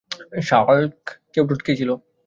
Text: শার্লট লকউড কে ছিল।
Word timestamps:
শার্লট 0.47 0.95
লকউড 1.35 1.61
কে 1.65 1.73
ছিল। 1.79 1.89